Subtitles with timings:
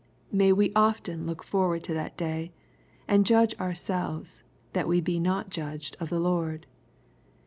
[0.31, 2.53] May we often look forward to that day,
[3.07, 4.41] and judge ourselves,
[4.73, 6.65] that we be not judged of the Lord.